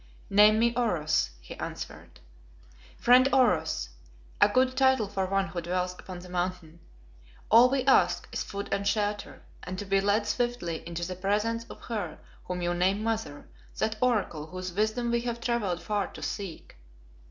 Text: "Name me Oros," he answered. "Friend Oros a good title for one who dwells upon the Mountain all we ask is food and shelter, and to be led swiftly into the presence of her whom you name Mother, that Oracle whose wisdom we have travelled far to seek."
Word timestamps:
"Name 0.31 0.57
me 0.57 0.73
Oros," 0.75 1.29
he 1.41 1.53
answered. 1.57 2.21
"Friend 2.97 3.29
Oros 3.31 3.89
a 4.41 4.49
good 4.49 4.75
title 4.75 5.07
for 5.07 5.27
one 5.27 5.49
who 5.49 5.61
dwells 5.61 5.93
upon 5.93 6.17
the 6.17 6.27
Mountain 6.27 6.79
all 7.51 7.69
we 7.69 7.83
ask 7.85 8.27
is 8.31 8.41
food 8.43 8.67
and 8.71 8.87
shelter, 8.87 9.43
and 9.61 9.77
to 9.77 9.85
be 9.85 10.01
led 10.01 10.25
swiftly 10.25 10.81
into 10.87 11.05
the 11.07 11.15
presence 11.15 11.65
of 11.65 11.81
her 11.81 12.17
whom 12.45 12.63
you 12.63 12.73
name 12.73 13.03
Mother, 13.03 13.47
that 13.77 13.95
Oracle 14.01 14.47
whose 14.47 14.73
wisdom 14.73 15.11
we 15.11 15.21
have 15.21 15.39
travelled 15.39 15.83
far 15.83 16.07
to 16.13 16.23
seek." 16.23 16.77